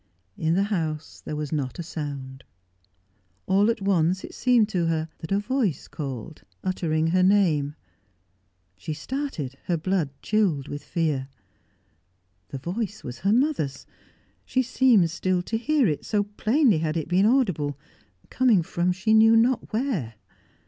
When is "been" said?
17.07-17.27